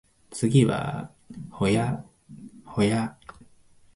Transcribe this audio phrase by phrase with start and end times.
[0.31, 1.11] 次は
[1.51, 1.77] 保谷
[2.65, 2.89] 保谷